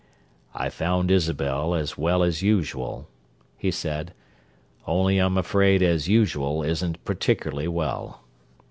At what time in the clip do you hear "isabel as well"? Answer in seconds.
1.11-2.23